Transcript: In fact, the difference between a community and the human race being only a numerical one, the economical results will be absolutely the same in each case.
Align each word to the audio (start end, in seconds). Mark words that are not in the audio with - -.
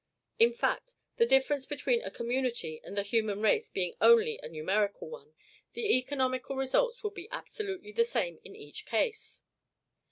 In 0.39 0.51
fact, 0.51 0.95
the 1.17 1.27
difference 1.27 1.67
between 1.67 2.01
a 2.01 2.09
community 2.09 2.81
and 2.83 2.97
the 2.97 3.03
human 3.03 3.39
race 3.39 3.69
being 3.69 3.93
only 4.01 4.39
a 4.41 4.49
numerical 4.49 5.07
one, 5.11 5.35
the 5.73 5.95
economical 5.95 6.55
results 6.55 7.03
will 7.03 7.11
be 7.11 7.29
absolutely 7.29 7.91
the 7.91 8.03
same 8.03 8.39
in 8.43 8.55
each 8.55 8.87
case. 8.87 9.43